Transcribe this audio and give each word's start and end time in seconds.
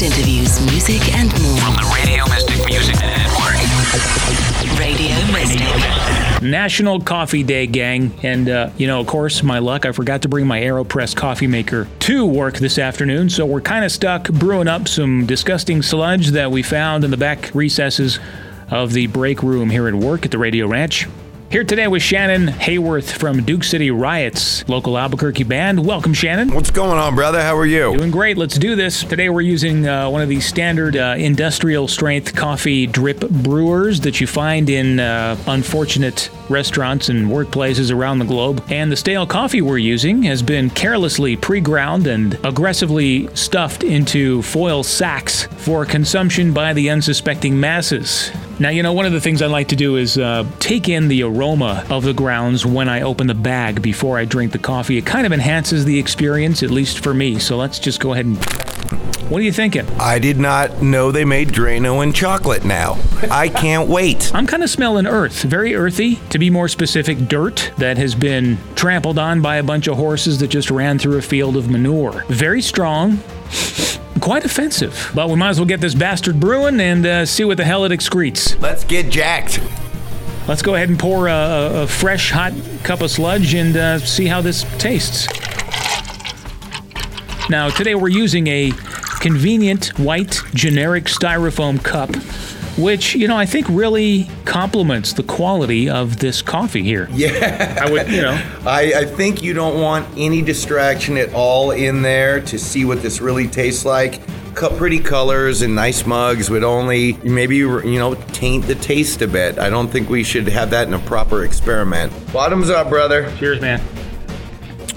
guest 0.00 0.18
interviews, 0.18 0.60
music, 0.66 1.14
and 1.14 1.30
more. 1.42 1.58
From 1.58 1.74
the 1.74 1.92
Radio 1.94 2.24
Mystic 2.28 2.66
Music 2.66 2.96
Network. 3.00 4.78
Radio 4.78 5.16
Mystic. 5.32 6.42
National 6.42 7.00
Coffee 7.00 7.42
Day, 7.42 7.66
gang. 7.66 8.12
And, 8.22 8.48
uh, 8.48 8.70
you 8.76 8.86
know, 8.86 9.00
of 9.00 9.06
course, 9.06 9.42
my 9.42 9.58
luck, 9.58 9.84
I 9.84 9.92
forgot 9.92 10.22
to 10.22 10.28
bring 10.28 10.46
my 10.46 10.60
AeroPress 10.60 11.14
coffee 11.14 11.46
maker 11.46 11.86
to 12.00 12.24
work 12.24 12.58
this 12.58 12.78
afternoon. 12.78 13.28
So 13.28 13.44
we're 13.44 13.60
kind 13.60 13.84
of 13.84 13.92
stuck 13.92 14.30
brewing 14.30 14.68
up 14.68 14.88
some 14.88 15.26
disgusting 15.26 15.82
sludge 15.82 16.28
that 16.28 16.50
we 16.50 16.62
found 16.62 17.04
in 17.04 17.10
the 17.10 17.16
back 17.16 17.50
recesses 17.54 18.18
of 18.70 18.92
the 18.92 19.06
break 19.08 19.42
room 19.42 19.70
here 19.70 19.88
at 19.88 19.94
work 19.94 20.24
at 20.24 20.30
the 20.30 20.38
Radio 20.38 20.66
Ranch. 20.66 21.06
Here 21.50 21.64
today 21.64 21.88
with 21.88 22.00
Shannon 22.00 22.46
Haworth 22.46 23.10
from 23.10 23.42
Duke 23.42 23.64
City 23.64 23.90
Riots, 23.90 24.68
local 24.68 24.96
Albuquerque 24.96 25.42
band. 25.42 25.84
Welcome, 25.84 26.14
Shannon. 26.14 26.54
What's 26.54 26.70
going 26.70 26.96
on, 26.96 27.16
brother? 27.16 27.42
How 27.42 27.56
are 27.56 27.66
you? 27.66 27.96
Doing 27.96 28.12
great. 28.12 28.38
Let's 28.38 28.56
do 28.56 28.76
this. 28.76 29.02
Today 29.02 29.30
we're 29.30 29.40
using 29.40 29.84
uh, 29.88 30.08
one 30.08 30.22
of 30.22 30.28
these 30.28 30.46
standard 30.46 30.96
uh, 30.96 31.16
industrial 31.18 31.88
strength 31.88 32.36
coffee 32.36 32.86
drip 32.86 33.28
brewers 33.28 33.98
that 34.02 34.20
you 34.20 34.28
find 34.28 34.70
in 34.70 35.00
uh, 35.00 35.36
unfortunate 35.48 36.30
restaurants 36.48 37.08
and 37.08 37.26
workplaces 37.26 37.92
around 37.92 38.20
the 38.20 38.26
globe. 38.26 38.64
And 38.68 38.92
the 38.92 38.96
stale 38.96 39.26
coffee 39.26 39.60
we're 39.60 39.78
using 39.78 40.22
has 40.22 40.42
been 40.42 40.70
carelessly 40.70 41.36
pre 41.36 41.60
ground 41.60 42.06
and 42.06 42.34
aggressively 42.44 43.26
stuffed 43.34 43.82
into 43.82 44.40
foil 44.42 44.84
sacks 44.84 45.46
for 45.56 45.84
consumption 45.84 46.52
by 46.52 46.74
the 46.74 46.90
unsuspecting 46.90 47.58
masses. 47.58 48.30
Now, 48.60 48.68
you 48.68 48.82
know, 48.82 48.92
one 48.92 49.06
of 49.06 49.12
the 49.12 49.22
things 49.22 49.40
I 49.40 49.46
like 49.46 49.68
to 49.68 49.76
do 49.76 49.96
is 49.96 50.18
uh, 50.18 50.44
take 50.58 50.86
in 50.86 51.08
the 51.08 51.22
aroma 51.22 51.86
of 51.88 52.04
the 52.04 52.12
grounds 52.12 52.66
when 52.66 52.90
I 52.90 53.00
open 53.00 53.26
the 53.26 53.34
bag 53.34 53.80
before 53.80 54.18
I 54.18 54.26
drink 54.26 54.52
the 54.52 54.58
coffee. 54.58 54.98
It 54.98 55.06
kind 55.06 55.24
of 55.24 55.32
enhances 55.32 55.86
the 55.86 55.98
experience, 55.98 56.62
at 56.62 56.70
least 56.70 57.02
for 57.02 57.14
me. 57.14 57.38
So 57.38 57.56
let's 57.56 57.78
just 57.78 58.00
go 58.00 58.12
ahead 58.12 58.26
and. 58.26 58.36
What 59.30 59.40
are 59.40 59.44
you 59.44 59.52
thinking? 59.52 59.88
I 59.98 60.18
did 60.18 60.38
not 60.38 60.82
know 60.82 61.10
they 61.10 61.24
made 61.24 61.48
Drano 61.48 62.02
and 62.02 62.14
chocolate 62.14 62.64
now. 62.64 62.98
I 63.30 63.48
can't 63.48 63.88
wait. 63.88 64.30
I'm 64.34 64.46
kind 64.46 64.62
of 64.62 64.68
smelling 64.68 65.06
earth, 65.06 65.42
very 65.42 65.74
earthy. 65.74 66.16
To 66.30 66.38
be 66.38 66.50
more 66.50 66.68
specific, 66.68 67.16
dirt 67.28 67.72
that 67.78 67.96
has 67.96 68.14
been 68.14 68.58
trampled 68.74 69.18
on 69.18 69.40
by 69.40 69.56
a 69.56 69.62
bunch 69.62 69.86
of 69.86 69.96
horses 69.96 70.40
that 70.40 70.48
just 70.48 70.70
ran 70.70 70.98
through 70.98 71.16
a 71.16 71.22
field 71.22 71.56
of 71.56 71.70
manure. 71.70 72.24
Very 72.28 72.60
strong, 72.60 73.20
quite 74.20 74.44
offensive. 74.44 75.10
But 75.14 75.28
we 75.28 75.36
might 75.36 75.50
as 75.50 75.58
well 75.58 75.66
get 75.66 75.80
this 75.80 75.94
bastard 75.94 76.38
brewing 76.38 76.80
and 76.80 77.06
uh, 77.06 77.26
see 77.26 77.44
what 77.44 77.56
the 77.56 77.64
hell 77.64 77.84
it 77.84 77.92
excretes. 77.92 78.60
Let's 78.60 78.84
get 78.84 79.10
jacked. 79.10 79.60
Let's 80.46 80.62
go 80.62 80.74
ahead 80.74 80.88
and 80.88 80.98
pour 80.98 81.28
a, 81.28 81.32
a, 81.32 81.82
a 81.82 81.86
fresh, 81.86 82.30
hot 82.30 82.52
cup 82.82 83.02
of 83.02 83.10
sludge 83.10 83.54
and 83.54 83.76
uh, 83.76 83.98
see 83.98 84.26
how 84.26 84.40
this 84.40 84.64
tastes. 84.78 85.28
Now, 87.48 87.68
today 87.68 87.94
we're 87.94 88.08
using 88.08 88.46
a 88.46 88.72
convenient 89.20 89.98
white 89.98 90.40
generic 90.54 91.04
styrofoam 91.04 91.82
cup, 91.82 92.10
which, 92.76 93.14
you 93.14 93.28
know, 93.28 93.36
I 93.36 93.46
think 93.46 93.66
really 93.68 94.28
complements 94.44 95.12
the 95.12 95.22
quality 95.22 95.88
of 95.88 96.18
this 96.18 96.42
coffee 96.42 96.82
here. 96.82 97.08
Yeah. 97.12 97.78
I 97.80 97.90
would, 97.90 98.08
you 98.10 98.22
know. 98.22 98.32
I, 98.66 98.92
I 98.96 99.04
think 99.04 99.42
you 99.42 99.52
don't 99.52 99.80
want 99.80 100.06
any 100.16 100.42
distraction 100.42 101.16
at 101.16 101.32
all 101.34 101.70
in 101.70 102.02
there 102.02 102.40
to 102.42 102.58
see 102.58 102.84
what 102.84 103.02
this 103.02 103.20
really 103.20 103.48
tastes 103.48 103.84
like. 103.84 104.20
Cut 104.54 104.76
pretty 104.76 104.98
colors 104.98 105.62
and 105.62 105.74
nice 105.74 106.04
mugs 106.04 106.50
would 106.50 106.64
only 106.64 107.12
maybe 107.22 107.56
you 107.56 107.98
know 107.98 108.14
taint 108.32 108.66
the 108.66 108.74
taste 108.74 109.22
a 109.22 109.28
bit. 109.28 109.58
I 109.58 109.70
don't 109.70 109.88
think 109.88 110.10
we 110.10 110.24
should 110.24 110.48
have 110.48 110.70
that 110.70 110.88
in 110.88 110.94
a 110.94 110.98
proper 110.98 111.44
experiment. 111.44 112.12
Bottoms 112.32 112.68
up, 112.68 112.88
brother. 112.88 113.32
Cheers, 113.38 113.60
man. 113.60 113.80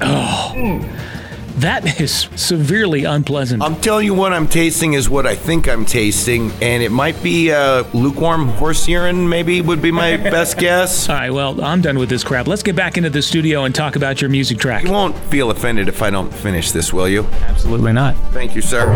Oh, 0.02 0.53
mm. 0.55 1.12
That 1.57 1.99
is 2.01 2.27
severely 2.35 3.03
unpleasant. 3.03 3.61
I'm 3.61 3.75
telling 3.81 4.05
you 4.05 4.13
what 4.13 4.33
I'm 4.33 4.47
tasting 4.47 4.93
is 4.93 5.09
what 5.09 5.25
I 5.25 5.35
think 5.35 5.67
I'm 5.67 5.85
tasting, 5.85 6.51
and 6.61 6.81
it 6.81 6.91
might 6.91 7.21
be 7.21 7.51
uh, 7.51 7.83
lukewarm 7.93 8.47
horse 8.47 8.87
urine. 8.87 9.27
Maybe 9.29 9.61
would 9.61 9.81
be 9.81 9.91
my 9.91 10.17
best 10.35 10.57
guess. 10.57 11.09
All 11.09 11.15
right, 11.15 11.29
well, 11.29 11.63
I'm 11.63 11.81
done 11.81 11.99
with 11.99 12.09
this 12.09 12.23
crap. 12.23 12.47
Let's 12.47 12.63
get 12.63 12.75
back 12.75 12.97
into 12.97 13.09
the 13.09 13.21
studio 13.21 13.63
and 13.65 13.73
talk 13.73 13.95
about 13.95 14.21
your 14.21 14.30
music 14.30 14.58
track. 14.58 14.83
You 14.83 14.92
won't 14.92 15.15
feel 15.15 15.52
offended 15.52 15.87
if 15.87 16.02
I 16.02 16.09
don't 16.09 16.33
finish 16.33 16.71
this, 16.71 16.92
will 16.92 17.08
you? 17.08 17.25
Absolutely 17.43 17.93
not. 17.93 18.15
Thank 18.31 18.55
you, 18.55 18.61
sir. 18.61 18.87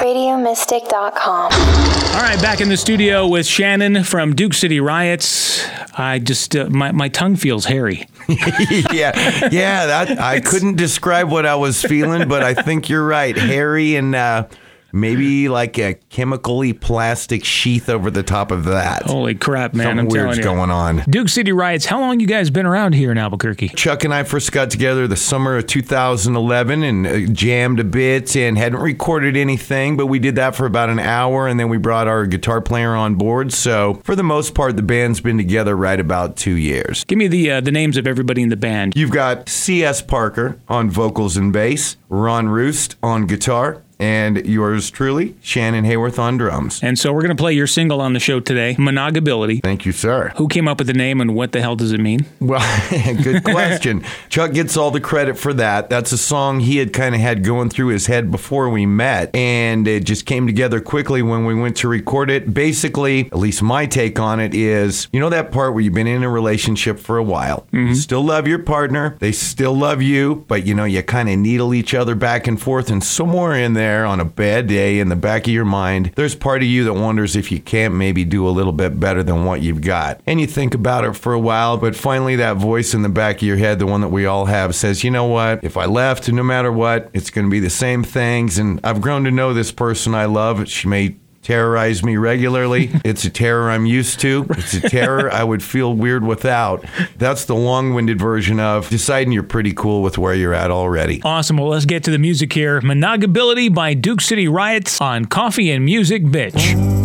RadioMystic.com. 0.00 1.52
All 1.52 2.22
right, 2.22 2.40
back 2.42 2.60
in 2.60 2.68
the 2.68 2.76
studio 2.76 3.26
with 3.26 3.46
Shannon 3.46 4.04
from 4.04 4.34
Duke 4.34 4.54
City 4.54 4.80
Riots. 4.80 5.64
I 5.94 6.18
just, 6.18 6.54
uh, 6.54 6.68
my, 6.70 6.92
my 6.92 7.08
tongue 7.08 7.36
feels 7.36 7.64
hairy. 7.64 8.06
yeah, 8.28 9.48
yeah. 9.50 9.86
That 9.86 10.18
I 10.18 10.40
couldn't 10.40 10.76
describe 10.76 11.30
what 11.30 11.46
I 11.46 11.56
was 11.56 11.82
feeling, 11.82 12.28
but 12.28 12.42
I 12.42 12.54
think 12.54 12.88
you're 12.88 13.06
right. 13.06 13.36
Hairy 13.36 13.96
and 13.96 14.14
uh, 14.14 14.46
maybe 14.92 15.48
like 15.48 15.78
a 15.78 15.94
chemically 16.08 16.72
plastic 16.72 17.44
sheath 17.44 17.88
over 17.88 18.10
the 18.10 18.22
top 18.22 18.50
of 18.50 18.64
that. 18.64 19.04
Holy 19.04 19.34
crap, 19.34 19.74
man. 19.74 19.86
Something 19.86 19.98
I'm 20.00 20.08
weird's 20.08 20.38
telling 20.38 20.58
you. 20.58 20.66
going 20.66 20.70
on. 20.70 21.04
Duke 21.08 21.28
City 21.28 21.52
Riots, 21.52 21.86
how 21.86 22.00
long 22.00 22.20
you 22.20 22.26
guys 22.26 22.50
been 22.50 22.66
around 22.66 22.94
here 22.94 23.10
in 23.12 23.18
Albuquerque? 23.18 23.68
Chuck 23.70 24.04
and 24.04 24.12
I 24.12 24.22
first 24.24 24.52
got 24.52 24.70
together 24.70 25.06
the 25.06 25.16
summer 25.16 25.56
of 25.56 25.66
2011 25.66 26.82
and 26.82 27.06
uh, 27.06 27.32
jammed 27.32 27.80
a 27.80 27.84
bit 27.84 28.36
and 28.36 28.58
hadn't 28.58 28.80
recorded 28.80 29.36
anything, 29.36 29.96
but 29.96 30.06
we 30.06 30.18
did 30.18 30.34
that 30.36 30.54
for 30.54 30.66
about 30.66 30.90
an 30.90 30.98
hour 30.98 31.46
and 31.46 31.58
then 31.58 31.68
we 31.68 31.78
brought 31.78 32.08
our 32.08 32.26
guitar 32.26 32.60
player 32.60 32.94
on 32.94 33.14
board. 33.14 33.52
So 33.52 34.00
for 34.04 34.14
the 34.16 34.22
most 34.22 34.54
part, 34.54 34.76
the 34.76 34.82
band's 34.82 35.20
been 35.20 35.38
together 35.38 35.76
right 35.76 35.98
about 35.98 36.36
two 36.36 36.54
years. 36.54 37.04
Give 37.04 37.18
me 37.18 37.28
the 37.28 37.50
uh, 37.50 37.60
the 37.60 37.70
names 37.72 37.96
of 37.96 38.06
everybody 38.06 38.42
in 38.42 38.48
the 38.48 38.56
band. 38.56 38.94
You've 38.96 39.10
got 39.10 39.48
C.S. 39.48 40.02
Parker 40.02 40.58
on 40.68 40.90
vocals 40.90 41.36
and 41.36 41.52
bass, 41.52 41.96
Ron 42.08 42.48
Roost 42.48 42.96
on 43.02 43.26
guitar, 43.26 43.82
and 44.00 44.44
yours 44.46 44.90
truly, 44.90 45.36
Shannon 45.42 45.84
Haworth 45.84 46.18
on 46.18 46.38
drums. 46.38 46.82
And 46.82 46.98
so 46.98 47.12
we're 47.12 47.20
going 47.20 47.36
to 47.36 47.40
play 47.40 47.52
your 47.52 47.66
single 47.66 48.00
on 48.00 48.14
the 48.14 48.20
show 48.20 48.40
today, 48.40 48.74
Monogability. 48.76 49.62
Thank 49.62 49.84
you, 49.84 49.92
sir. 49.92 50.32
Who 50.36 50.48
came 50.48 50.66
up 50.66 50.78
with 50.78 50.86
the 50.86 50.94
name 50.94 51.20
and 51.20 51.34
what 51.34 51.52
the 51.52 51.60
hell 51.60 51.76
does 51.76 51.92
it 51.92 52.00
mean? 52.00 52.24
Well, 52.40 52.60
good 53.22 53.44
question. 53.44 54.02
Chuck 54.30 54.54
gets 54.54 54.76
all 54.76 54.90
the 54.90 55.00
credit 55.00 55.36
for 55.38 55.52
that. 55.54 55.90
That's 55.90 56.12
a 56.12 56.18
song 56.18 56.60
he 56.60 56.78
had 56.78 56.92
kind 56.94 57.14
of 57.14 57.20
had 57.20 57.44
going 57.44 57.68
through 57.68 57.88
his 57.88 58.06
head 58.06 58.30
before 58.30 58.70
we 58.70 58.86
met, 58.86 59.34
and 59.36 59.86
it 59.86 60.04
just 60.04 60.24
came 60.24 60.46
together 60.46 60.80
quickly 60.80 61.20
when 61.20 61.44
we 61.44 61.54
went 61.54 61.76
to 61.78 61.88
record 61.88 62.30
it. 62.30 62.54
Basically, 62.54 63.26
at 63.26 63.36
least 63.36 63.62
my 63.62 63.84
take 63.84 64.18
on 64.18 64.40
it 64.40 64.54
is 64.54 65.08
you 65.12 65.20
know 65.20 65.28
that 65.28 65.52
part 65.52 65.74
where 65.74 65.82
you've 65.82 65.94
been 65.94 66.06
in 66.06 66.22
a 66.22 66.30
relationship 66.30 66.98
for 66.98 67.18
a 67.18 67.22
while, 67.22 67.66
mm-hmm. 67.72 67.88
you 67.88 67.94
still 67.94 68.22
love 68.22 68.48
your 68.48 68.60
partner, 68.60 69.16
they 69.18 69.32
still 69.32 69.74
love 69.74 70.00
you, 70.00 70.46
but 70.48 70.64
you 70.64 70.74
know, 70.74 70.84
you 70.84 71.02
kind 71.02 71.28
of 71.28 71.38
needle 71.38 71.74
each 71.74 71.92
other 71.92 72.14
back 72.14 72.46
and 72.46 72.60
forth, 72.60 72.90
and 72.90 73.04
somewhere 73.04 73.54
in 73.54 73.74
there 73.74 73.89
on 74.04 74.20
a 74.20 74.24
bad 74.24 74.66
day 74.66 74.98
in 74.98 75.08
the 75.08 75.16
back 75.16 75.46
of 75.46 75.52
your 75.52 75.64
mind, 75.64 76.12
there's 76.16 76.34
part 76.34 76.62
of 76.62 76.68
you 76.68 76.84
that 76.84 76.94
wonders 76.94 77.36
if 77.36 77.50
you 77.50 77.60
can't 77.60 77.94
maybe 77.94 78.24
do 78.24 78.46
a 78.46 78.50
little 78.50 78.72
bit 78.72 78.98
better 79.00 79.22
than 79.22 79.44
what 79.44 79.62
you've 79.62 79.80
got. 79.80 80.20
And 80.26 80.40
you 80.40 80.46
think 80.46 80.74
about 80.74 81.04
it 81.04 81.14
for 81.16 81.32
a 81.32 81.40
while, 81.40 81.76
but 81.76 81.96
finally 81.96 82.36
that 82.36 82.56
voice 82.56 82.94
in 82.94 83.02
the 83.02 83.08
back 83.08 83.36
of 83.36 83.42
your 83.42 83.56
head, 83.56 83.78
the 83.78 83.86
one 83.86 84.00
that 84.00 84.08
we 84.08 84.26
all 84.26 84.46
have, 84.46 84.74
says, 84.74 85.04
you 85.04 85.10
know 85.10 85.26
what? 85.26 85.64
If 85.64 85.76
I 85.76 85.86
left, 85.86 86.30
no 86.30 86.42
matter 86.42 86.72
what, 86.72 87.10
it's 87.12 87.30
going 87.30 87.46
to 87.46 87.50
be 87.50 87.60
the 87.60 87.70
same 87.70 88.02
things. 88.02 88.58
And 88.58 88.80
I've 88.84 89.00
grown 89.00 89.24
to 89.24 89.30
know 89.30 89.52
this 89.52 89.72
person 89.72 90.14
I 90.14 90.26
love. 90.26 90.68
She 90.68 90.88
may 90.88 91.16
terrorize 91.42 92.02
me 92.02 92.16
regularly. 92.16 92.90
It's 93.10 93.24
a 93.24 93.30
terror 93.30 93.70
I'm 93.70 93.86
used 93.86 94.20
to. 94.20 94.46
It's 94.50 94.74
a 94.74 94.80
terror 94.88 95.32
I 95.32 95.42
would 95.42 95.62
feel 95.62 95.94
weird 95.94 96.22
without. 96.24 96.84
That's 97.16 97.44
the 97.46 97.54
long 97.56 97.92
winded 97.94 98.20
version 98.20 98.60
of 98.60 98.88
deciding 98.88 99.32
you're 99.32 99.42
pretty 99.42 99.72
cool 99.72 100.02
with 100.02 100.16
where 100.16 100.34
you're 100.34 100.54
at 100.54 100.70
already. 100.70 101.20
Awesome. 101.24 101.56
Well, 101.56 101.68
let's 101.68 101.86
get 101.86 102.04
to 102.04 102.10
the 102.10 102.18
music 102.18 102.52
here. 102.52 102.80
Monogability 102.82 103.72
by 103.72 103.94
Duke 103.94 104.20
City 104.20 104.46
Riots 104.46 105.00
on 105.00 105.24
Coffee 105.24 105.70
and 105.70 105.84
Music, 105.84 106.22
bitch. 106.22 106.99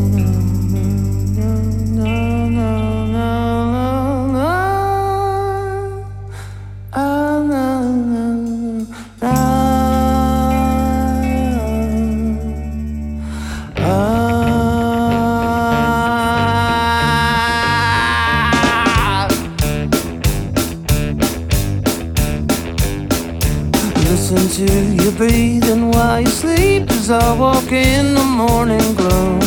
Listen 24.28 24.66
to 24.66 25.04
your 25.04 25.12
breathing 25.12 25.92
while 25.92 26.20
you 26.20 26.26
sleep 26.26 26.90
as 26.90 27.12
I 27.12 27.38
walk 27.38 27.72
in 27.72 28.16
the 28.16 28.24
morning 28.24 28.96
glow. 28.96 29.38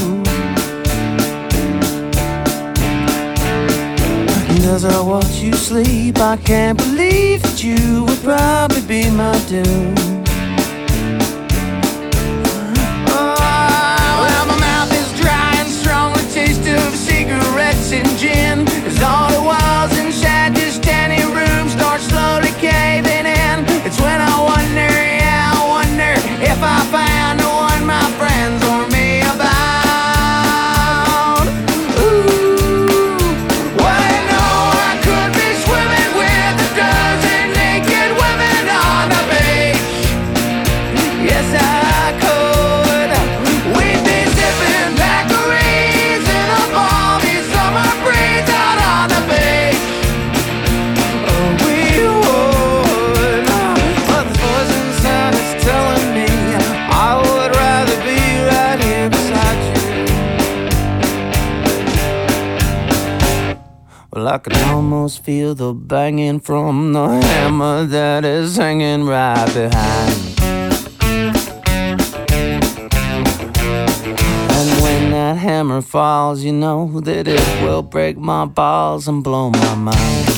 And 4.51 4.65
as 4.67 4.85
I 4.85 5.01
watch 5.01 5.41
you 5.41 5.53
sleep, 5.55 6.19
I 6.19 6.37
can't 6.37 6.79
believe 6.79 7.43
that 7.43 7.65
you 7.65 8.05
would 8.05 8.23
probably 8.23 8.83
be 8.83 9.11
my 9.11 9.37
doom. 9.49 9.97
Oh, 13.09 13.35
well, 14.23 14.47
my 14.47 14.61
mouth 14.61 14.93
is 14.93 15.21
dry 15.21 15.55
and 15.57 15.69
strong, 15.69 16.13
the 16.13 16.23
taste 16.33 16.69
of 16.69 16.95
cigarettes 16.95 17.91
and 17.91 18.09
gin. 18.17 18.61
As 18.87 19.03
all 19.03 19.29
the 19.29 19.43
walls 19.43 19.99
inside 19.99 20.55
this 20.55 20.79
tiny 20.79 21.25
room 21.25 21.69
start 21.69 22.01
slowly 22.01 22.53
caving 22.61 23.27
in. 23.27 23.38
I 64.39 64.41
can 64.41 64.71
almost 64.71 65.25
feel 65.25 65.57
the 65.57 65.75
banging 65.75 66.39
from 66.39 66.93
the 66.93 67.09
hammer 67.09 67.85
that 67.87 68.25
is 68.25 68.57
hanging 68.57 69.03
right 69.05 69.53
behind. 69.53 70.39
And 74.53 74.81
when 74.81 75.11
that 75.11 75.39
hammer 75.39 75.83
falls, 75.83 76.45
you 76.45 76.53
know 76.53 77.01
that 77.01 77.27
it 77.27 77.63
will 77.65 77.83
break 77.83 78.17
my 78.17 78.45
balls 78.45 79.09
and 79.09 79.25
blow 79.25 79.51
my 79.51 79.75
mind. 79.75 80.38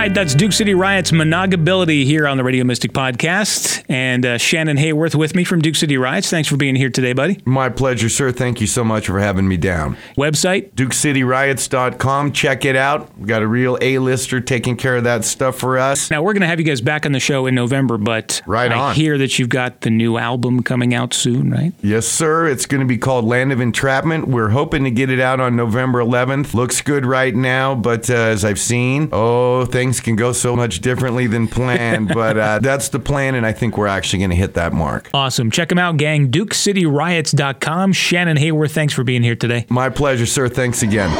Right, 0.00 0.14
that's 0.14 0.34
Duke 0.34 0.52
City 0.52 0.72
Riot's 0.72 1.10
Monogability 1.10 2.06
here 2.06 2.26
on 2.26 2.38
the 2.38 2.42
Radio 2.42 2.64
Mystic 2.64 2.94
podcast. 2.94 3.84
And 3.90 4.24
uh, 4.24 4.38
Shannon 4.38 4.78
Haworth 4.78 5.14
with 5.14 5.34
me 5.34 5.44
from 5.44 5.60
Duke 5.60 5.74
City 5.74 5.98
Riots. 5.98 6.30
Thanks 6.30 6.48
for 6.48 6.56
being 6.56 6.74
here 6.74 6.88
today, 6.88 7.12
buddy. 7.12 7.38
My 7.44 7.68
pleasure, 7.68 8.08
sir. 8.08 8.32
Thank 8.32 8.62
you 8.62 8.66
so 8.66 8.82
much 8.82 9.08
for 9.08 9.18
having 9.18 9.46
me 9.46 9.58
down. 9.58 9.98
Website? 10.16 10.72
DukeCityRiots.com. 10.72 12.32
Check 12.32 12.64
it 12.64 12.76
out. 12.76 13.14
We 13.18 13.26
got 13.26 13.42
a 13.42 13.46
real 13.46 13.76
A-lister 13.82 14.40
taking 14.40 14.78
care 14.78 14.96
of 14.96 15.04
that 15.04 15.26
stuff 15.26 15.58
for 15.58 15.78
us. 15.78 16.10
Now, 16.10 16.22
we're 16.22 16.32
going 16.32 16.40
to 16.40 16.46
have 16.46 16.60
you 16.60 16.64
guys 16.64 16.80
back 16.80 17.04
on 17.04 17.12
the 17.12 17.20
show 17.20 17.44
in 17.44 17.54
November, 17.54 17.98
but 17.98 18.40
Right 18.46 18.72
I 18.72 18.78
on. 18.78 18.94
hear 18.94 19.18
that 19.18 19.38
you've 19.38 19.50
got 19.50 19.82
the 19.82 19.90
new 19.90 20.16
album 20.16 20.62
coming 20.62 20.94
out 20.94 21.12
soon, 21.12 21.50
right? 21.50 21.74
Yes, 21.82 22.06
sir. 22.06 22.46
It's 22.48 22.64
going 22.64 22.80
to 22.80 22.86
be 22.86 22.96
called 22.96 23.26
Land 23.26 23.52
of 23.52 23.60
Entrapment. 23.60 24.28
We're 24.28 24.48
hoping 24.48 24.84
to 24.84 24.90
get 24.90 25.10
it 25.10 25.20
out 25.20 25.40
on 25.40 25.56
November 25.56 25.98
11th. 26.02 26.54
Looks 26.54 26.80
good 26.80 27.04
right 27.04 27.34
now, 27.34 27.74
but 27.74 28.08
uh, 28.08 28.14
as 28.14 28.46
I've 28.46 28.58
seen, 28.58 29.10
oh, 29.12 29.66
things 29.66 29.89
can 29.98 30.14
go 30.14 30.32
so 30.32 30.54
much 30.54 30.80
differently 30.80 31.26
than 31.26 31.48
planned. 31.48 32.08
but 32.14 32.38
uh, 32.38 32.58
that's 32.60 32.90
the 32.90 33.00
plan, 33.00 33.34
and 33.34 33.44
I 33.44 33.52
think 33.52 33.76
we're 33.76 33.88
actually 33.88 34.20
going 34.20 34.30
to 34.30 34.36
hit 34.36 34.54
that 34.54 34.72
mark. 34.72 35.10
Awesome. 35.12 35.50
Check 35.50 35.70
them 35.70 35.78
out, 35.78 35.96
gang. 35.96 36.30
DukeCityRiots.com. 36.30 37.92
Shannon 37.92 38.36
Haworth, 38.36 38.72
thanks 38.72 38.94
for 38.94 39.02
being 39.02 39.22
here 39.22 39.34
today. 39.34 39.66
My 39.68 39.88
pleasure, 39.88 40.26
sir. 40.26 40.48
Thanks 40.48 40.82
again. 40.82 41.10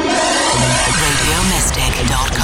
RadioMystic.com. 1.01 2.40